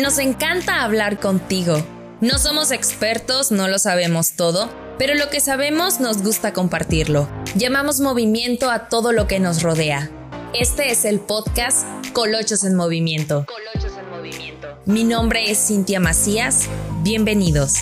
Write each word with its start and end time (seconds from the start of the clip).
Nos 0.00 0.18
encanta 0.18 0.82
hablar 0.82 1.20
contigo. 1.20 1.76
No 2.22 2.38
somos 2.38 2.70
expertos, 2.70 3.52
no 3.52 3.68
lo 3.68 3.78
sabemos 3.78 4.32
todo, 4.32 4.70
pero 4.98 5.14
lo 5.14 5.28
que 5.28 5.40
sabemos 5.40 6.00
nos 6.00 6.22
gusta 6.22 6.54
compartirlo. 6.54 7.28
Llamamos 7.54 8.00
movimiento 8.00 8.70
a 8.70 8.88
todo 8.88 9.12
lo 9.12 9.26
que 9.26 9.40
nos 9.40 9.62
rodea. 9.62 10.10
Este 10.54 10.90
es 10.90 11.04
el 11.04 11.20
podcast 11.20 11.86
Colochos 12.14 12.64
en 12.64 12.76
Movimiento. 12.76 13.44
Colochos 13.44 13.98
en 13.98 14.08
Movimiento. 14.08 14.68
Mi 14.86 15.04
nombre 15.04 15.50
es 15.50 15.66
Cintia 15.66 16.00
Macías. 16.00 16.66
Bienvenidos. 17.02 17.74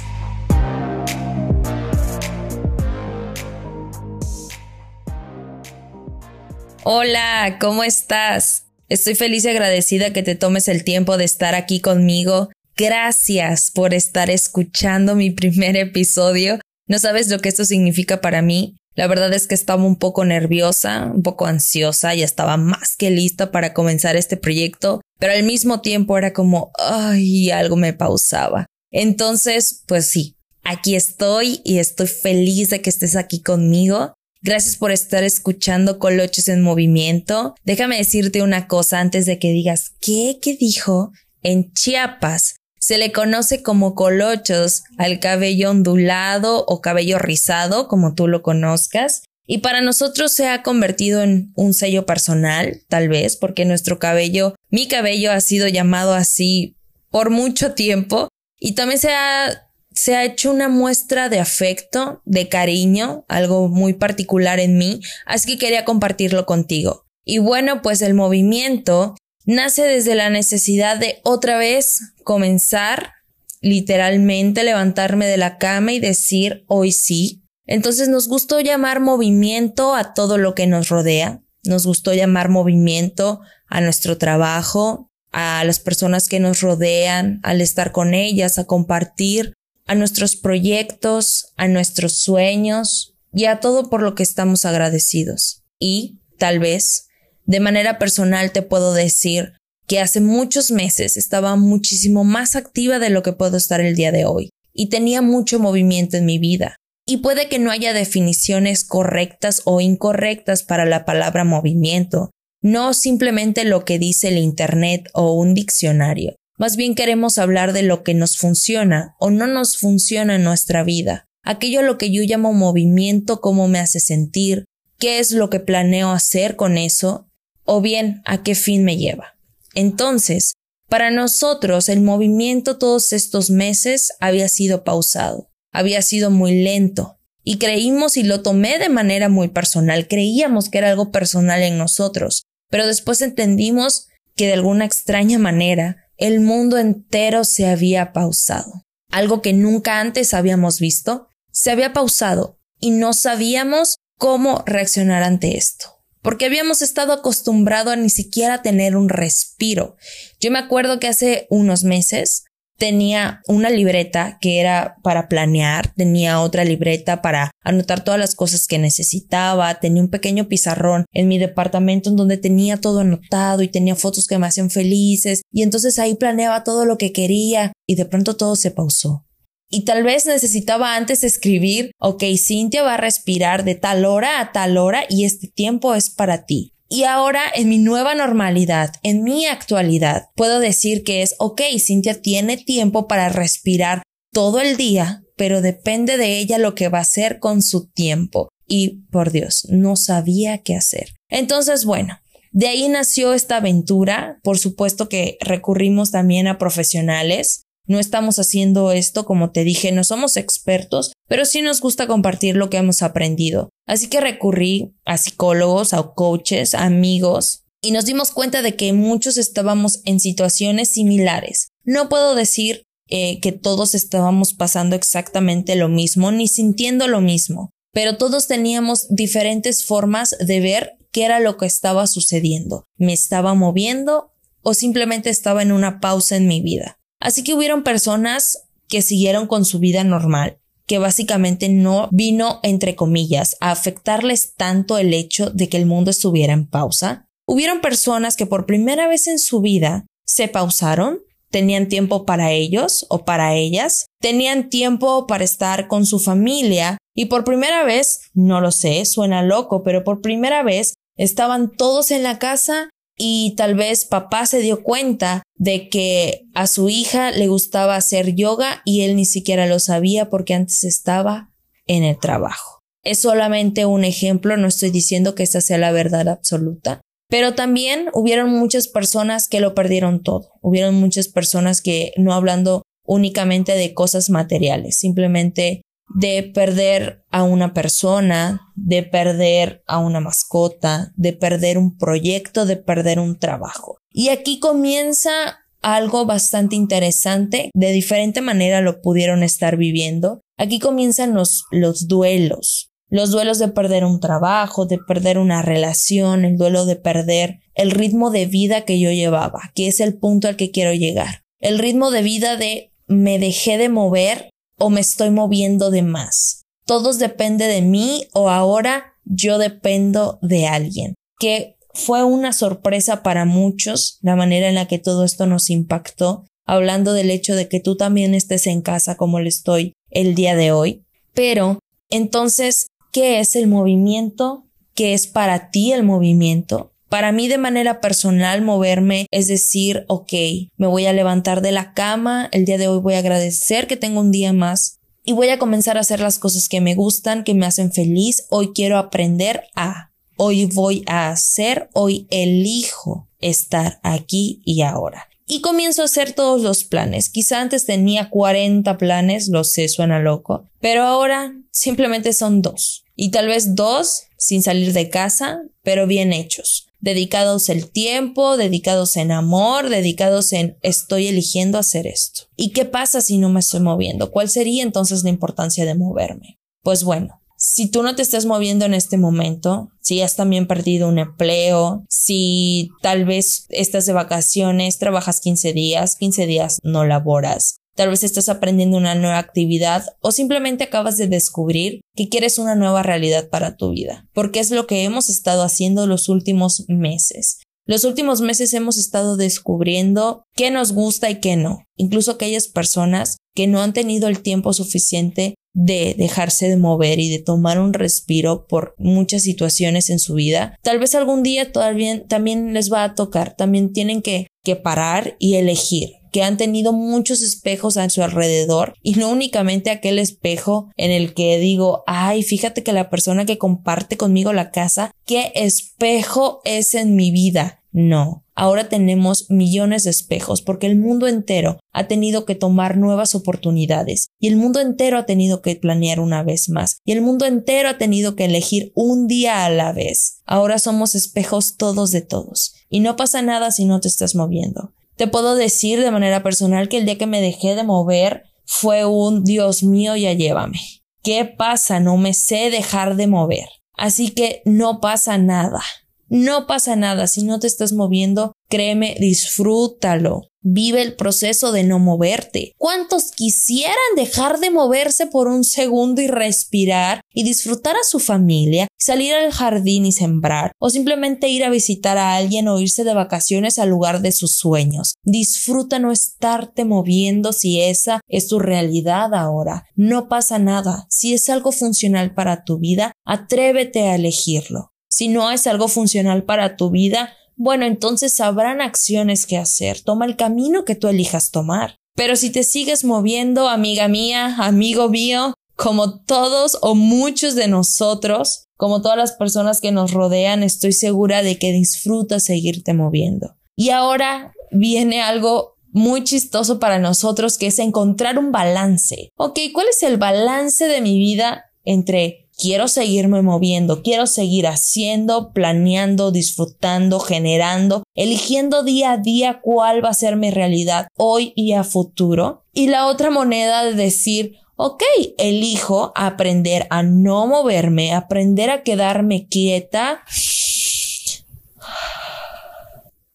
Hola, 6.82 7.58
¿cómo 7.60 7.84
estás? 7.84 8.67
Estoy 8.88 9.14
feliz 9.14 9.44
y 9.44 9.48
agradecida 9.48 10.14
que 10.14 10.22
te 10.22 10.34
tomes 10.34 10.66
el 10.66 10.82
tiempo 10.82 11.18
de 11.18 11.24
estar 11.24 11.54
aquí 11.54 11.80
conmigo. 11.80 12.48
Gracias 12.74 13.70
por 13.70 13.92
estar 13.92 14.30
escuchando 14.30 15.14
mi 15.14 15.30
primer 15.30 15.76
episodio. 15.76 16.58
No 16.86 16.98
sabes 16.98 17.28
lo 17.28 17.38
que 17.38 17.50
esto 17.50 17.66
significa 17.66 18.22
para 18.22 18.40
mí. 18.40 18.76
La 18.94 19.06
verdad 19.06 19.32
es 19.34 19.46
que 19.46 19.54
estaba 19.54 19.84
un 19.84 19.96
poco 19.96 20.24
nerviosa, 20.24 21.10
un 21.14 21.22
poco 21.22 21.46
ansiosa, 21.46 22.14
y 22.14 22.22
estaba 22.22 22.56
más 22.56 22.96
que 22.96 23.10
lista 23.10 23.52
para 23.52 23.74
comenzar 23.74 24.16
este 24.16 24.38
proyecto, 24.38 25.02
pero 25.20 25.34
al 25.34 25.42
mismo 25.42 25.82
tiempo 25.82 26.16
era 26.16 26.32
como, 26.32 26.72
ay, 26.78 27.50
algo 27.50 27.76
me 27.76 27.92
pausaba. 27.92 28.66
Entonces, 28.90 29.82
pues 29.86 30.06
sí, 30.06 30.34
aquí 30.64 30.96
estoy 30.96 31.60
y 31.62 31.78
estoy 31.78 32.06
feliz 32.06 32.70
de 32.70 32.80
que 32.80 32.90
estés 32.90 33.16
aquí 33.16 33.42
conmigo. 33.42 34.14
Gracias 34.40 34.76
por 34.76 34.92
estar 34.92 35.24
escuchando 35.24 35.98
Colochos 35.98 36.48
en 36.48 36.62
Movimiento. 36.62 37.54
Déjame 37.64 37.98
decirte 37.98 38.42
una 38.42 38.68
cosa 38.68 39.00
antes 39.00 39.26
de 39.26 39.38
que 39.38 39.50
digas, 39.50 39.94
¿qué? 40.00 40.38
¿Qué 40.40 40.56
dijo? 40.56 41.12
En 41.42 41.72
Chiapas 41.72 42.56
se 42.78 42.98
le 42.98 43.10
conoce 43.12 43.62
como 43.62 43.94
colochos 43.94 44.84
al 44.96 45.18
cabello 45.18 45.70
ondulado 45.70 46.64
o 46.66 46.80
cabello 46.80 47.18
rizado, 47.18 47.88
como 47.88 48.14
tú 48.14 48.28
lo 48.28 48.42
conozcas. 48.42 49.22
Y 49.46 49.58
para 49.58 49.80
nosotros 49.80 50.32
se 50.32 50.46
ha 50.46 50.62
convertido 50.62 51.22
en 51.22 51.52
un 51.56 51.74
sello 51.74 52.06
personal, 52.06 52.82
tal 52.88 53.08
vez, 53.08 53.36
porque 53.36 53.64
nuestro 53.64 53.98
cabello, 53.98 54.54
mi 54.70 54.88
cabello 54.88 55.32
ha 55.32 55.40
sido 55.40 55.66
llamado 55.68 56.14
así 56.14 56.76
por 57.10 57.30
mucho 57.30 57.72
tiempo. 57.72 58.28
Y 58.60 58.74
también 58.74 59.00
se 59.00 59.10
ha 59.10 59.67
se 59.98 60.14
ha 60.14 60.24
hecho 60.24 60.52
una 60.52 60.68
muestra 60.68 61.28
de 61.28 61.40
afecto, 61.40 62.22
de 62.24 62.48
cariño, 62.48 63.24
algo 63.26 63.66
muy 63.66 63.94
particular 63.94 64.60
en 64.60 64.78
mí, 64.78 65.00
así 65.26 65.48
que 65.48 65.58
quería 65.58 65.84
compartirlo 65.84 66.46
contigo. 66.46 67.04
Y 67.24 67.38
bueno, 67.38 67.82
pues 67.82 68.00
el 68.00 68.14
movimiento 68.14 69.16
nace 69.44 69.82
desde 69.82 70.14
la 70.14 70.30
necesidad 70.30 70.98
de 70.98 71.18
otra 71.24 71.58
vez 71.58 72.12
comenzar, 72.22 73.14
literalmente 73.60 74.62
levantarme 74.62 75.26
de 75.26 75.36
la 75.36 75.58
cama 75.58 75.92
y 75.92 75.98
decir 75.98 76.64
hoy 76.68 76.92
sí. 76.92 77.42
Entonces 77.66 78.08
nos 78.08 78.28
gustó 78.28 78.60
llamar 78.60 79.00
movimiento 79.00 79.96
a 79.96 80.14
todo 80.14 80.38
lo 80.38 80.54
que 80.54 80.68
nos 80.68 80.90
rodea, 80.90 81.42
nos 81.64 81.86
gustó 81.86 82.14
llamar 82.14 82.50
movimiento 82.50 83.40
a 83.66 83.80
nuestro 83.80 84.16
trabajo, 84.16 85.10
a 85.32 85.64
las 85.64 85.80
personas 85.80 86.28
que 86.28 86.38
nos 86.38 86.60
rodean, 86.60 87.40
al 87.42 87.60
estar 87.60 87.90
con 87.90 88.14
ellas, 88.14 88.58
a 88.58 88.64
compartir, 88.64 89.54
a 89.88 89.94
nuestros 89.94 90.36
proyectos, 90.36 91.52
a 91.56 91.66
nuestros 91.66 92.20
sueños 92.20 93.16
y 93.32 93.46
a 93.46 93.58
todo 93.58 93.90
por 93.90 94.02
lo 94.02 94.14
que 94.14 94.22
estamos 94.22 94.64
agradecidos. 94.64 95.64
Y, 95.80 96.20
tal 96.38 96.60
vez, 96.60 97.08
de 97.46 97.60
manera 97.60 97.98
personal 97.98 98.52
te 98.52 98.62
puedo 98.62 98.94
decir 98.94 99.54
que 99.86 100.00
hace 100.00 100.20
muchos 100.20 100.70
meses 100.70 101.16
estaba 101.16 101.56
muchísimo 101.56 102.22
más 102.22 102.54
activa 102.54 102.98
de 102.98 103.08
lo 103.08 103.22
que 103.22 103.32
puedo 103.32 103.56
estar 103.56 103.80
el 103.80 103.96
día 103.96 104.12
de 104.12 104.26
hoy 104.26 104.50
y 104.74 104.90
tenía 104.90 105.22
mucho 105.22 105.58
movimiento 105.58 106.18
en 106.18 106.26
mi 106.26 106.38
vida. 106.38 106.76
Y 107.06 107.18
puede 107.18 107.48
que 107.48 107.58
no 107.58 107.70
haya 107.70 107.94
definiciones 107.94 108.84
correctas 108.84 109.62
o 109.64 109.80
incorrectas 109.80 110.62
para 110.62 110.84
la 110.84 111.06
palabra 111.06 111.44
movimiento, 111.44 112.30
no 112.62 112.92
simplemente 112.92 113.64
lo 113.64 113.86
que 113.86 113.98
dice 113.98 114.28
el 114.28 114.36
Internet 114.36 115.08
o 115.14 115.32
un 115.32 115.54
diccionario. 115.54 116.36
Más 116.58 116.76
bien 116.76 116.96
queremos 116.96 117.38
hablar 117.38 117.72
de 117.72 117.82
lo 117.82 118.02
que 118.02 118.14
nos 118.14 118.36
funciona 118.36 119.14
o 119.20 119.30
no 119.30 119.46
nos 119.46 119.76
funciona 119.76 120.34
en 120.34 120.42
nuestra 120.42 120.82
vida. 120.82 121.24
Aquello 121.44 121.82
lo 121.82 121.98
que 121.98 122.10
yo 122.10 122.24
llamo 122.24 122.52
movimiento, 122.52 123.40
cómo 123.40 123.68
me 123.68 123.78
hace 123.78 124.00
sentir, 124.00 124.64
qué 124.98 125.20
es 125.20 125.30
lo 125.30 125.50
que 125.50 125.60
planeo 125.60 126.10
hacer 126.10 126.56
con 126.56 126.76
eso, 126.76 127.28
o 127.64 127.80
bien 127.80 128.22
a 128.24 128.42
qué 128.42 128.56
fin 128.56 128.84
me 128.84 128.96
lleva. 128.96 129.36
Entonces, 129.74 130.54
para 130.88 131.12
nosotros 131.12 131.88
el 131.88 132.00
movimiento 132.00 132.76
todos 132.76 133.12
estos 133.12 133.50
meses 133.50 134.10
había 134.18 134.48
sido 134.48 134.82
pausado, 134.82 135.50
había 135.72 136.02
sido 136.02 136.30
muy 136.30 136.60
lento, 136.62 137.18
y 137.44 137.58
creímos 137.58 138.16
y 138.16 138.24
lo 138.24 138.42
tomé 138.42 138.78
de 138.78 138.88
manera 138.88 139.28
muy 139.28 139.48
personal, 139.48 140.08
creíamos 140.08 140.68
que 140.68 140.78
era 140.78 140.90
algo 140.90 141.12
personal 141.12 141.62
en 141.62 141.78
nosotros, 141.78 142.42
pero 142.68 142.86
después 142.86 143.22
entendimos 143.22 144.08
que 144.34 144.46
de 144.46 144.54
alguna 144.54 144.84
extraña 144.84 145.38
manera 145.38 146.07
el 146.18 146.40
mundo 146.40 146.78
entero 146.78 147.44
se 147.44 147.68
había 147.68 148.12
pausado. 148.12 148.84
Algo 149.10 149.40
que 149.40 149.52
nunca 149.52 150.00
antes 150.00 150.34
habíamos 150.34 150.80
visto, 150.80 151.28
se 151.50 151.70
había 151.70 151.92
pausado 151.92 152.58
y 152.78 152.90
no 152.90 153.14
sabíamos 153.14 153.96
cómo 154.18 154.62
reaccionar 154.66 155.22
ante 155.22 155.56
esto. 155.56 155.94
Porque 156.20 156.46
habíamos 156.46 156.82
estado 156.82 157.12
acostumbrados 157.12 157.94
a 157.94 157.96
ni 157.96 158.10
siquiera 158.10 158.60
tener 158.60 158.96
un 158.96 159.08
respiro. 159.08 159.96
Yo 160.40 160.50
me 160.50 160.58
acuerdo 160.58 160.98
que 160.98 161.06
hace 161.06 161.46
unos 161.48 161.84
meses 161.84 162.44
tenía 162.78 163.42
una 163.48 163.70
libreta 163.70 164.38
que 164.40 164.60
era 164.60 164.96
para 165.02 165.28
planear, 165.28 165.92
tenía 165.94 166.40
otra 166.40 166.64
libreta 166.64 167.20
para 167.20 167.50
anotar 167.62 168.04
todas 168.04 168.20
las 168.20 168.34
cosas 168.34 168.66
que 168.66 168.78
necesitaba, 168.78 169.80
tenía 169.80 170.02
un 170.02 170.10
pequeño 170.10 170.48
pizarrón 170.48 171.04
en 171.12 171.28
mi 171.28 171.38
departamento 171.38 172.08
en 172.08 172.16
donde 172.16 172.36
tenía 172.38 172.78
todo 172.78 173.00
anotado 173.00 173.62
y 173.62 173.68
tenía 173.68 173.96
fotos 173.96 174.26
que 174.26 174.38
me 174.38 174.46
hacían 174.46 174.70
felices 174.70 175.42
y 175.52 175.62
entonces 175.62 175.98
ahí 175.98 176.14
planeaba 176.14 176.64
todo 176.64 176.84
lo 176.84 176.96
que 176.98 177.12
quería 177.12 177.72
y 177.86 177.96
de 177.96 178.06
pronto 178.06 178.36
todo 178.36 178.56
se 178.56 178.70
pausó. 178.70 179.24
Y 179.70 179.84
tal 179.84 180.02
vez 180.02 180.24
necesitaba 180.24 180.96
antes 180.96 181.24
escribir, 181.24 181.90
ok, 182.00 182.24
Cintia 182.38 182.82
va 182.82 182.94
a 182.94 182.98
respirar 182.98 183.64
de 183.64 183.74
tal 183.74 184.06
hora 184.06 184.40
a 184.40 184.52
tal 184.52 184.78
hora 184.78 185.04
y 185.10 185.24
este 185.24 185.48
tiempo 185.48 185.94
es 185.94 186.08
para 186.08 186.46
ti. 186.46 186.77
Y 186.88 187.04
ahora, 187.04 187.42
en 187.54 187.68
mi 187.68 187.78
nueva 187.78 188.14
normalidad, 188.14 188.94
en 189.02 189.22
mi 189.22 189.46
actualidad, 189.46 190.28
puedo 190.34 190.58
decir 190.58 191.04
que 191.04 191.22
es, 191.22 191.34
ok, 191.38 191.60
Cintia 191.78 192.20
tiene 192.22 192.56
tiempo 192.56 193.06
para 193.06 193.28
respirar 193.28 194.02
todo 194.32 194.60
el 194.60 194.76
día, 194.76 195.22
pero 195.36 195.60
depende 195.60 196.16
de 196.16 196.38
ella 196.38 196.56
lo 196.58 196.74
que 196.74 196.88
va 196.88 196.98
a 196.98 197.02
hacer 197.02 197.40
con 197.40 197.60
su 197.60 197.88
tiempo. 197.88 198.48
Y, 198.66 199.02
por 199.10 199.30
Dios, 199.30 199.66
no 199.70 199.96
sabía 199.96 200.58
qué 200.58 200.76
hacer. 200.76 201.14
Entonces, 201.28 201.84
bueno, 201.84 202.20
de 202.52 202.68
ahí 202.68 202.88
nació 202.88 203.34
esta 203.34 203.58
aventura. 203.58 204.38
Por 204.42 204.58
supuesto 204.58 205.08
que 205.08 205.36
recurrimos 205.40 206.10
también 206.10 206.48
a 206.48 206.58
profesionales 206.58 207.62
no 207.88 207.98
estamos 207.98 208.38
haciendo 208.38 208.92
esto, 208.92 209.24
como 209.24 209.50
te 209.50 209.64
dije, 209.64 209.90
no 209.90 210.04
somos 210.04 210.36
expertos, 210.36 211.12
pero 211.26 211.44
sí 211.44 211.62
nos 211.62 211.80
gusta 211.80 212.06
compartir 212.06 212.54
lo 212.54 212.70
que 212.70 212.76
hemos 212.76 213.02
aprendido. 213.02 213.70
Así 213.86 214.08
que 214.08 214.20
recurrí 214.20 214.94
a 215.04 215.18
psicólogos, 215.18 215.94
a 215.94 216.02
coaches, 216.14 216.74
amigos, 216.74 217.64
y 217.82 217.90
nos 217.92 218.04
dimos 218.04 218.30
cuenta 218.30 218.62
de 218.62 218.76
que 218.76 218.92
muchos 218.92 219.38
estábamos 219.38 220.00
en 220.04 220.20
situaciones 220.20 220.90
similares. 220.90 221.68
No 221.84 222.08
puedo 222.08 222.34
decir 222.34 222.82
eh, 223.08 223.40
que 223.40 223.52
todos 223.52 223.94
estábamos 223.94 224.52
pasando 224.52 224.94
exactamente 224.94 225.74
lo 225.76 225.88
mismo 225.88 226.30
ni 226.30 226.46
sintiendo 226.46 227.08
lo 227.08 227.22
mismo, 227.22 227.70
pero 227.92 228.18
todos 228.18 228.48
teníamos 228.48 229.06
diferentes 229.08 229.84
formas 229.84 230.36
de 230.40 230.60
ver 230.60 230.98
qué 231.10 231.24
era 231.24 231.40
lo 231.40 231.56
que 231.56 231.66
estaba 231.66 232.06
sucediendo. 232.06 232.84
¿Me 232.96 233.14
estaba 233.14 233.54
moviendo 233.54 234.34
o 234.62 234.74
simplemente 234.74 235.30
estaba 235.30 235.62
en 235.62 235.72
una 235.72 236.00
pausa 236.00 236.36
en 236.36 236.48
mi 236.48 236.60
vida? 236.60 236.97
Así 237.20 237.44
que 237.44 237.54
hubieron 237.54 237.82
personas 237.82 238.68
que 238.88 239.02
siguieron 239.02 239.46
con 239.46 239.64
su 239.64 239.78
vida 239.78 240.04
normal, 240.04 240.58
que 240.86 240.98
básicamente 240.98 241.68
no 241.68 242.08
vino, 242.10 242.60
entre 242.62 242.96
comillas, 242.96 243.56
a 243.60 243.70
afectarles 243.70 244.54
tanto 244.54 244.98
el 244.98 245.12
hecho 245.12 245.50
de 245.50 245.68
que 245.68 245.76
el 245.76 245.86
mundo 245.86 246.10
estuviera 246.10 246.52
en 246.52 246.66
pausa. 246.66 247.26
Hubieron 247.46 247.80
personas 247.80 248.36
que 248.36 248.46
por 248.46 248.66
primera 248.66 249.08
vez 249.08 249.26
en 249.26 249.38
su 249.38 249.60
vida 249.60 250.06
se 250.24 250.48
pausaron, 250.48 251.20
tenían 251.50 251.88
tiempo 251.88 252.24
para 252.24 252.52
ellos 252.52 253.06
o 253.08 253.24
para 253.24 253.54
ellas, 253.54 254.06
tenían 254.20 254.70
tiempo 254.70 255.26
para 255.26 255.44
estar 255.44 255.88
con 255.88 256.06
su 256.06 256.18
familia 256.18 256.98
y 257.14 257.26
por 257.26 257.44
primera 257.44 257.84
vez, 257.84 258.30
no 258.34 258.60
lo 258.60 258.70
sé, 258.70 259.04
suena 259.04 259.42
loco, 259.42 259.82
pero 259.82 260.04
por 260.04 260.20
primera 260.20 260.62
vez 260.62 260.94
estaban 261.16 261.70
todos 261.70 262.10
en 262.10 262.22
la 262.22 262.38
casa 262.38 262.90
y 263.18 263.54
tal 263.56 263.74
vez 263.74 264.04
papá 264.04 264.46
se 264.46 264.60
dio 264.60 264.82
cuenta 264.82 265.42
de 265.56 265.88
que 265.88 266.46
a 266.54 266.68
su 266.68 266.88
hija 266.88 267.32
le 267.32 267.48
gustaba 267.48 267.96
hacer 267.96 268.34
yoga 268.36 268.80
y 268.84 269.02
él 269.02 269.16
ni 269.16 269.24
siquiera 269.24 269.66
lo 269.66 269.80
sabía 269.80 270.30
porque 270.30 270.54
antes 270.54 270.84
estaba 270.84 271.50
en 271.86 272.04
el 272.04 272.18
trabajo. 272.18 272.78
Es 273.02 273.20
solamente 273.20 273.84
un 273.84 274.04
ejemplo, 274.04 274.56
no 274.56 274.68
estoy 274.68 274.90
diciendo 274.90 275.34
que 275.34 275.42
esta 275.42 275.60
sea 275.60 275.78
la 275.78 275.92
verdad 275.92 276.28
absoluta, 276.28 277.00
Pero 277.30 277.54
también 277.54 278.08
hubieron 278.14 278.50
muchas 278.50 278.88
personas 278.88 279.48
que 279.48 279.60
lo 279.60 279.74
perdieron 279.74 280.22
todo. 280.22 280.52
Hubieron 280.62 280.94
muchas 280.94 281.28
personas 281.28 281.82
que 281.82 282.12
no 282.16 282.32
hablando 282.32 282.82
únicamente 283.04 283.72
de 283.72 283.92
cosas 283.92 284.30
materiales, 284.30 284.96
simplemente 284.96 285.82
de 286.14 286.42
perder 286.42 287.24
a 287.30 287.42
una 287.42 287.74
persona, 287.74 288.72
de 288.74 289.02
perder 289.02 289.82
a 289.86 289.98
una 289.98 290.20
mascota, 290.20 291.12
de 291.16 291.32
perder 291.32 291.78
un 291.78 291.96
proyecto, 291.96 292.66
de 292.66 292.76
perder 292.76 293.18
un 293.18 293.38
trabajo. 293.38 293.98
Y 294.10 294.30
aquí 294.30 294.58
comienza 294.58 295.58
algo 295.82 296.26
bastante 296.26 296.76
interesante, 296.76 297.70
de 297.72 297.92
diferente 297.92 298.40
manera 298.40 298.80
lo 298.80 299.00
pudieron 299.00 299.42
estar 299.42 299.76
viviendo. 299.76 300.40
Aquí 300.56 300.78
comienzan 300.78 301.34
los, 301.34 301.66
los 301.70 302.08
duelos, 302.08 302.90
los 303.10 303.30
duelos 303.30 303.58
de 303.58 303.68
perder 303.68 304.04
un 304.04 304.20
trabajo, 304.20 304.86
de 304.86 304.98
perder 304.98 305.38
una 305.38 305.62
relación, 305.62 306.44
el 306.44 306.56
duelo 306.56 306.84
de 306.84 306.96
perder 306.96 307.60
el 307.74 307.92
ritmo 307.92 308.30
de 308.30 308.46
vida 308.46 308.84
que 308.84 308.98
yo 308.98 309.12
llevaba, 309.12 309.70
que 309.74 309.86
es 309.86 310.00
el 310.00 310.18
punto 310.18 310.48
al 310.48 310.56
que 310.56 310.70
quiero 310.70 310.92
llegar. 310.92 311.44
El 311.60 311.78
ritmo 311.78 312.10
de 312.10 312.22
vida 312.22 312.56
de 312.56 312.92
me 313.06 313.38
dejé 313.38 313.78
de 313.78 313.88
mover 313.88 314.50
o 314.78 314.90
me 314.90 315.00
estoy 315.00 315.30
moviendo 315.30 315.90
de 315.90 316.02
más. 316.02 316.62
Todos 316.86 317.18
depende 317.18 317.66
de 317.66 317.82
mí 317.82 318.26
o 318.32 318.48
ahora 318.48 319.14
yo 319.24 319.58
dependo 319.58 320.38
de 320.40 320.66
alguien. 320.66 321.14
Que 321.38 321.76
fue 321.92 322.24
una 322.24 322.52
sorpresa 322.52 323.22
para 323.22 323.44
muchos 323.44 324.18
la 324.22 324.36
manera 324.36 324.68
en 324.68 324.76
la 324.76 324.86
que 324.86 324.98
todo 324.98 325.24
esto 325.24 325.46
nos 325.46 325.68
impactó, 325.68 326.46
hablando 326.64 327.12
del 327.12 327.30
hecho 327.30 327.54
de 327.54 327.68
que 327.68 327.80
tú 327.80 327.96
también 327.96 328.34
estés 328.34 328.66
en 328.66 328.82
casa 328.82 329.16
como 329.16 329.40
lo 329.40 329.48
estoy 329.48 329.92
el 330.10 330.34
día 330.34 330.54
de 330.54 330.72
hoy. 330.72 331.04
Pero, 331.34 331.78
entonces, 332.08 332.86
¿qué 333.12 333.40
es 333.40 333.56
el 333.56 333.66
movimiento? 333.66 334.66
¿Qué 334.94 335.14
es 335.14 335.26
para 335.26 335.70
ti 335.70 335.92
el 335.92 336.04
movimiento? 336.04 336.92
Para 337.08 337.32
mí 337.32 337.48
de 337.48 337.58
manera 337.58 338.00
personal 338.00 338.62
moverme 338.62 339.26
es 339.30 339.48
decir, 339.48 340.04
ok, 340.08 340.32
me 340.76 340.86
voy 340.86 341.06
a 341.06 341.12
levantar 341.12 341.62
de 341.62 341.72
la 341.72 341.94
cama, 341.94 342.48
el 342.52 342.64
día 342.64 342.76
de 342.78 342.88
hoy 342.88 343.00
voy 343.00 343.14
a 343.14 343.18
agradecer 343.18 343.86
que 343.86 343.96
tengo 343.96 344.20
un 344.20 344.30
día 344.30 344.52
más 344.52 344.98
y 345.24 345.32
voy 345.32 345.48
a 345.48 345.58
comenzar 345.58 345.96
a 345.96 346.00
hacer 346.00 346.20
las 346.20 346.38
cosas 346.38 346.68
que 346.68 346.80
me 346.80 346.94
gustan, 346.94 347.44
que 347.44 347.54
me 347.54 347.66
hacen 347.66 347.92
feliz, 347.92 348.46
hoy 348.50 348.72
quiero 348.74 348.98
aprender 348.98 349.64
a, 349.74 350.10
hoy 350.36 350.66
voy 350.66 351.02
a 351.06 351.30
hacer, 351.30 351.88
hoy 351.94 352.26
elijo 352.30 353.26
estar 353.40 354.00
aquí 354.02 354.60
y 354.64 354.82
ahora 354.82 355.28
y 355.48 355.62
comienzo 355.62 356.02
a 356.02 356.04
hacer 356.04 356.32
todos 356.32 356.60
los 356.60 356.84
planes. 356.84 357.30
Quizá 357.30 357.60
antes 357.60 357.86
tenía 357.86 358.28
40 358.28 358.98
planes, 358.98 359.48
lo 359.48 359.64
sé, 359.64 359.88
suena 359.88 360.20
loco, 360.20 360.68
pero 360.80 361.02
ahora 361.04 361.54
simplemente 361.72 362.34
son 362.34 362.60
dos. 362.60 363.04
Y 363.16 363.30
tal 363.30 363.48
vez 363.48 363.74
dos 363.74 364.24
sin 364.36 364.62
salir 364.62 364.92
de 364.92 365.08
casa, 365.08 365.62
pero 365.82 366.06
bien 366.06 366.32
hechos. 366.32 366.87
Dedicados 367.00 367.68
el 367.68 367.90
tiempo, 367.90 368.56
dedicados 368.56 369.16
en 369.16 369.30
amor, 369.30 369.88
dedicados 369.88 370.52
en 370.52 370.78
estoy 370.82 371.28
eligiendo 371.28 371.78
hacer 371.78 372.06
esto. 372.06 372.44
¿Y 372.56 372.70
qué 372.70 372.84
pasa 372.84 373.20
si 373.20 373.38
no 373.38 373.48
me 373.50 373.60
estoy 373.60 373.80
moviendo? 373.80 374.30
¿Cuál 374.30 374.48
sería 374.48 374.82
entonces 374.82 375.22
la 375.22 375.30
importancia 375.30 375.84
de 375.84 375.94
moverme? 375.94 376.58
Pues 376.82 377.04
bueno, 377.04 377.40
si 377.60 377.90
tú 377.90 378.04
no 378.04 378.14
te 378.14 378.22
estás 378.22 378.46
moviendo 378.46 378.84
en 378.84 378.94
este 378.94 379.16
momento, 379.16 379.90
si 380.00 380.20
has 380.22 380.36
también 380.36 380.68
perdido 380.68 381.08
un 381.08 381.18
empleo, 381.18 382.04
si 382.08 382.90
tal 383.02 383.24
vez 383.24 383.66
estás 383.70 384.06
de 384.06 384.12
vacaciones, 384.12 384.98
trabajas 384.98 385.40
15 385.40 385.72
días, 385.72 386.14
15 386.14 386.46
días 386.46 386.78
no 386.84 387.04
laboras, 387.04 387.77
tal 387.98 388.10
vez 388.10 388.22
estás 388.22 388.48
aprendiendo 388.48 388.96
una 388.96 389.16
nueva 389.16 389.38
actividad 389.38 390.04
o 390.20 390.30
simplemente 390.30 390.84
acabas 390.84 391.18
de 391.18 391.26
descubrir 391.26 392.00
que 392.14 392.28
quieres 392.28 392.58
una 392.58 392.76
nueva 392.76 393.02
realidad 393.02 393.50
para 393.50 393.76
tu 393.76 393.90
vida, 393.90 394.28
porque 394.32 394.60
es 394.60 394.70
lo 394.70 394.86
que 394.86 395.02
hemos 395.02 395.28
estado 395.28 395.64
haciendo 395.64 396.06
los 396.06 396.28
últimos 396.28 396.84
meses. 396.86 397.58
Los 397.86 398.04
últimos 398.04 398.40
meses 398.40 398.72
hemos 398.72 398.98
estado 398.98 399.36
descubriendo 399.36 400.44
qué 400.54 400.70
nos 400.70 400.92
gusta 400.92 401.28
y 401.28 401.40
qué 401.40 401.56
no. 401.56 401.86
Incluso 401.96 402.30
aquellas 402.30 402.68
personas 402.68 403.38
que 403.56 403.66
no 403.66 403.82
han 403.82 403.92
tenido 403.92 404.28
el 404.28 404.42
tiempo 404.42 404.72
suficiente 404.74 405.56
de 405.74 406.14
dejarse 406.16 406.68
de 406.68 406.76
mover 406.76 407.18
y 407.18 407.30
de 407.30 407.40
tomar 407.40 407.80
un 407.80 407.94
respiro 407.94 408.68
por 408.68 408.94
muchas 408.98 409.42
situaciones 409.42 410.08
en 410.10 410.20
su 410.20 410.34
vida, 410.34 410.76
tal 410.82 411.00
vez 411.00 411.16
algún 411.16 411.42
día 411.42 411.72
también 411.72 412.74
les 412.74 412.92
va 412.92 413.02
a 413.02 413.14
tocar, 413.16 413.56
también 413.56 413.92
tienen 413.92 414.22
que, 414.22 414.46
que 414.62 414.76
parar 414.76 415.34
y 415.40 415.54
elegir 415.54 416.17
que 416.32 416.42
han 416.42 416.56
tenido 416.56 416.92
muchos 416.92 417.42
espejos 417.42 417.96
a 417.96 418.08
su 418.10 418.22
alrededor 418.22 418.94
y 419.02 419.12
no 419.12 419.30
únicamente 419.30 419.90
aquel 419.90 420.18
espejo 420.18 420.90
en 420.96 421.10
el 421.10 421.34
que 421.34 421.58
digo, 421.58 422.02
ay, 422.06 422.42
fíjate 422.42 422.82
que 422.82 422.92
la 422.92 423.10
persona 423.10 423.46
que 423.46 423.58
comparte 423.58 424.16
conmigo 424.16 424.52
la 424.52 424.70
casa, 424.70 425.10
¿qué 425.24 425.52
espejo 425.54 426.60
es 426.64 426.94
en 426.94 427.16
mi 427.16 427.30
vida? 427.30 427.78
No, 427.90 428.44
ahora 428.54 428.88
tenemos 428.88 429.50
millones 429.50 430.04
de 430.04 430.10
espejos 430.10 430.60
porque 430.60 430.86
el 430.86 430.96
mundo 430.96 431.26
entero 431.26 431.80
ha 431.92 432.06
tenido 432.06 432.44
que 432.44 432.54
tomar 432.54 432.98
nuevas 432.98 433.34
oportunidades 433.34 434.28
y 434.38 434.48
el 434.48 434.56
mundo 434.56 434.80
entero 434.80 435.16
ha 435.16 435.24
tenido 435.24 435.62
que 435.62 435.74
planear 435.74 436.20
una 436.20 436.42
vez 436.42 436.68
más 436.68 436.98
y 437.04 437.12
el 437.12 437.22
mundo 437.22 437.46
entero 437.46 437.88
ha 437.88 437.96
tenido 437.96 438.36
que 438.36 438.44
elegir 438.44 438.92
un 438.94 439.26
día 439.26 439.64
a 439.64 439.70
la 439.70 439.92
vez. 439.92 440.42
Ahora 440.44 440.78
somos 440.78 441.14
espejos 441.14 441.76
todos 441.76 442.10
de 442.10 442.20
todos 442.20 442.74
y 442.90 443.00
no 443.00 443.16
pasa 443.16 443.40
nada 443.40 443.70
si 443.70 443.86
no 443.86 444.00
te 444.00 444.08
estás 444.08 444.34
moviendo. 444.34 444.92
Te 445.18 445.26
puedo 445.26 445.56
decir 445.56 446.00
de 446.00 446.12
manera 446.12 446.44
personal 446.44 446.88
que 446.88 446.98
el 446.98 447.04
día 447.04 447.18
que 447.18 447.26
me 447.26 447.40
dejé 447.40 447.74
de 447.74 447.82
mover 447.82 448.44
fue 448.64 449.04
un 449.04 449.42
Dios 449.42 449.82
mío 449.82 450.14
ya 450.14 450.32
llévame. 450.32 450.78
¿Qué 451.24 451.44
pasa? 451.44 451.98
No 451.98 452.16
me 452.16 452.34
sé 452.34 452.70
dejar 452.70 453.16
de 453.16 453.26
mover. 453.26 453.68
Así 453.94 454.30
que 454.30 454.62
no 454.64 455.00
pasa 455.00 455.36
nada. 455.36 455.82
No 456.28 456.66
pasa 456.66 456.96
nada 456.96 457.26
si 457.26 457.42
no 457.42 457.58
te 457.58 457.66
estás 457.66 457.92
moviendo, 457.92 458.52
créeme, 458.68 459.16
disfrútalo. 459.18 460.42
Vive 460.60 461.02
el 461.02 461.14
proceso 461.14 461.72
de 461.72 461.84
no 461.84 461.98
moverte. 461.98 462.72
¿Cuántos 462.76 463.30
quisieran 463.30 463.96
dejar 464.16 464.58
de 464.58 464.70
moverse 464.70 465.26
por 465.26 465.46
un 465.46 465.64
segundo 465.64 466.20
y 466.20 466.26
respirar 466.26 467.20
y 467.32 467.44
disfrutar 467.44 467.94
a 467.94 468.04
su 468.04 468.18
familia, 468.18 468.88
salir 468.98 469.34
al 469.34 469.52
jardín 469.52 470.04
y 470.04 470.12
sembrar, 470.12 470.72
o 470.78 470.90
simplemente 470.90 471.48
ir 471.48 471.64
a 471.64 471.70
visitar 471.70 472.18
a 472.18 472.34
alguien 472.34 472.68
o 472.68 472.80
irse 472.80 473.04
de 473.04 473.14
vacaciones 473.14 473.78
al 473.78 473.88
lugar 473.88 474.20
de 474.20 474.32
sus 474.32 474.56
sueños? 474.56 475.14
Disfruta 475.22 475.98
no 476.00 476.10
estarte 476.10 476.84
moviendo 476.84 477.52
si 477.52 477.80
esa 477.80 478.20
es 478.26 478.48
tu 478.48 478.58
realidad 478.58 479.32
ahora. 479.34 479.84
No 479.94 480.28
pasa 480.28 480.58
nada. 480.58 481.06
Si 481.08 481.32
es 481.32 481.48
algo 481.48 481.72
funcional 481.72 482.34
para 482.34 482.64
tu 482.64 482.78
vida, 482.78 483.12
atrévete 483.24 484.08
a 484.08 484.16
elegirlo. 484.16 484.90
Si 485.18 485.26
no 485.26 485.50
es 485.50 485.66
algo 485.66 485.88
funcional 485.88 486.44
para 486.44 486.76
tu 486.76 486.90
vida, 486.90 487.34
bueno, 487.56 487.86
entonces 487.86 488.40
habrán 488.40 488.80
acciones 488.80 489.46
que 489.46 489.56
hacer. 489.58 490.00
Toma 490.00 490.26
el 490.26 490.36
camino 490.36 490.84
que 490.84 490.94
tú 490.94 491.08
elijas 491.08 491.50
tomar. 491.50 491.96
Pero 492.14 492.36
si 492.36 492.50
te 492.50 492.62
sigues 492.62 493.02
moviendo, 493.02 493.68
amiga 493.68 494.06
mía, 494.06 494.54
amigo 494.58 495.08
mío, 495.08 495.54
como 495.74 496.20
todos 496.20 496.78
o 496.82 496.94
muchos 496.94 497.56
de 497.56 497.66
nosotros, 497.66 498.66
como 498.76 499.02
todas 499.02 499.18
las 499.18 499.32
personas 499.32 499.80
que 499.80 499.90
nos 499.90 500.12
rodean, 500.12 500.62
estoy 500.62 500.92
segura 500.92 501.42
de 501.42 501.58
que 501.58 501.72
disfrutas 501.72 502.44
seguirte 502.44 502.94
moviendo. 502.94 503.56
Y 503.74 503.90
ahora 503.90 504.52
viene 504.70 505.20
algo 505.20 505.78
muy 505.90 506.22
chistoso 506.22 506.78
para 506.78 507.00
nosotros 507.00 507.58
que 507.58 507.66
es 507.66 507.80
encontrar 507.80 508.38
un 508.38 508.52
balance. 508.52 509.30
Ok, 509.36 509.58
¿cuál 509.74 509.88
es 509.90 510.04
el 510.04 510.16
balance 510.16 510.86
de 510.86 511.00
mi 511.00 511.18
vida 511.18 511.64
entre 511.84 512.47
quiero 512.58 512.88
seguirme 512.88 513.40
moviendo, 513.40 514.02
quiero 514.02 514.26
seguir 514.26 514.66
haciendo, 514.66 515.52
planeando, 515.52 516.32
disfrutando, 516.32 517.20
generando, 517.20 518.02
eligiendo 518.14 518.82
día 518.82 519.12
a 519.12 519.16
día 519.16 519.60
cuál 519.62 520.04
va 520.04 520.10
a 520.10 520.14
ser 520.14 520.36
mi 520.36 520.50
realidad 520.50 521.06
hoy 521.16 521.52
y 521.54 521.72
a 521.72 521.84
futuro. 521.84 522.64
Y 522.74 522.88
la 522.88 523.06
otra 523.06 523.30
moneda 523.30 523.84
de 523.84 523.94
decir, 523.94 524.56
ok, 524.76 525.02
elijo 525.38 526.12
aprender 526.16 526.86
a 526.90 527.02
no 527.02 527.46
moverme, 527.46 528.12
aprender 528.12 528.70
a 528.70 528.82
quedarme 528.82 529.46
quieta, 529.46 530.22